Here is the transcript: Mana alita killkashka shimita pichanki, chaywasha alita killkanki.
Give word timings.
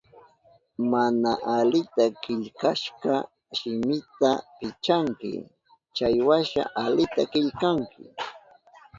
Mana 0.91 1.31
alita 1.55 2.05
killkashka 2.21 3.13
shimita 3.57 4.31
pichanki, 4.57 5.31
chaywasha 5.95 6.63
alita 6.83 7.21
killkanki. 7.31 8.03